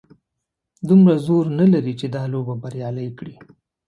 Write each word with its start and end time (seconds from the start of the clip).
دومره 0.87 1.15
زور 1.25 1.45
نه 1.59 1.65
لري 1.73 1.93
چې 1.99 2.05
دا 2.15 2.23
لوبه 2.33 2.53
بریالۍ 2.63 3.09
کړي. 3.17 3.35